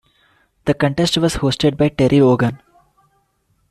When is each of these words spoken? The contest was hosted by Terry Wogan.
The 0.65 0.73
contest 0.73 1.19
was 1.19 1.35
hosted 1.35 1.77
by 1.77 1.89
Terry 1.89 2.23
Wogan. 2.23 2.59